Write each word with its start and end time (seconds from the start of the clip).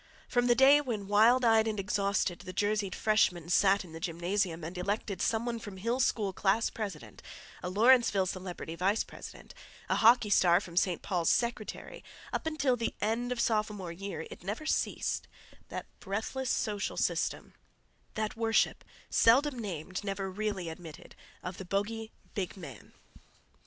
From 0.27 0.47
the 0.47 0.55
day 0.55 0.81
when, 0.81 1.07
wild 1.07 1.45
eyed 1.45 1.67
and 1.67 1.79
exhausted, 1.79 2.39
the 2.39 2.53
jerseyed 2.53 2.95
freshmen 2.95 3.49
sat 3.49 3.85
in 3.85 3.91
the 3.91 3.99
gymnasium 3.99 4.63
and 4.63 4.75
elected 4.75 5.21
some 5.21 5.45
one 5.45 5.59
from 5.59 5.77
Hill 5.77 5.99
School 5.99 6.33
class 6.33 6.71
president, 6.71 7.21
a 7.61 7.69
Lawrenceville 7.69 8.25
celebrity 8.25 8.75
vice 8.75 9.03
president, 9.03 9.53
a 9.89 9.97
hockey 9.97 10.31
star 10.31 10.59
from 10.59 10.75
St. 10.75 11.03
Paul's 11.03 11.29
secretary, 11.29 12.03
up 12.33 12.47
until 12.47 12.75
the 12.75 12.95
end 12.99 13.31
of 13.31 13.39
sophomore 13.39 13.91
year 13.91 14.21
it 14.31 14.43
never 14.43 14.65
ceased, 14.65 15.27
that 15.69 15.85
breathless 15.99 16.49
social 16.49 16.97
system, 16.97 17.53
that 18.15 18.35
worship, 18.35 18.83
seldom 19.11 19.59
named, 19.59 20.03
never 20.03 20.31
really 20.31 20.67
admitted, 20.67 21.15
of 21.43 21.59
the 21.59 21.65
bogey 21.65 22.11
"Big 22.33 22.57
Man." 22.57 22.93